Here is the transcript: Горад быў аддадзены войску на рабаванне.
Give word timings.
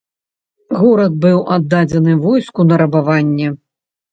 Горад 0.79 1.13
быў 1.27 1.37
аддадзены 1.57 2.17
войску 2.27 2.69
на 2.71 2.75
рабаванне. 2.85 3.47